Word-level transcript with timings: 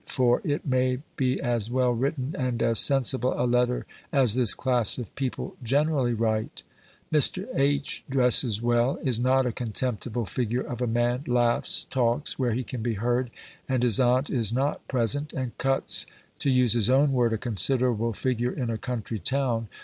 For 0.07 0.41
it 0.43 0.65
may 0.65 0.97
be 1.15 1.39
as 1.39 1.69
well 1.69 1.91
written, 1.91 2.33
and 2.35 2.63
as 2.63 2.79
sensible 2.79 3.35
a 3.39 3.45
letter 3.45 3.85
as 4.11 4.33
this 4.33 4.55
class 4.55 4.97
of 4.97 5.15
people 5.15 5.57
generally 5.61 6.15
write! 6.15 6.63
Mr. 7.13 7.47
H. 7.53 8.03
dresses 8.09 8.63
well, 8.63 8.97
is 9.03 9.19
not 9.19 9.45
a 9.45 9.51
contemptible 9.51 10.25
figure 10.25 10.61
of 10.63 10.81
a 10.81 10.87
man, 10.87 11.23
laughs, 11.27 11.85
talks, 11.91 12.39
where 12.39 12.53
he 12.53 12.63
can 12.63 12.81
be 12.81 12.95
heard, 12.95 13.29
and 13.69 13.83
his 13.83 13.99
aunt 13.99 14.31
is 14.31 14.51
not 14.51 14.87
present; 14.87 15.33
and 15.33 15.55
cuts, 15.59 16.07
to 16.39 16.49
use 16.49 16.73
his 16.73 16.89
own 16.89 17.11
word, 17.11 17.31
a 17.31 17.37
considerable 17.37 18.11
figure 18.13 18.51
in 18.51 18.71
a 18.71 18.79
country 18.79 19.19
town. 19.19 19.67